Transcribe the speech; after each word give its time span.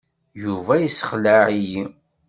Yuba 0.43 0.73
yessexleɛ-iyi. 0.77 1.83